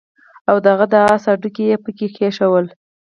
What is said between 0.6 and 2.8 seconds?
د هغه د آس هډوکي يې پکي کېښودل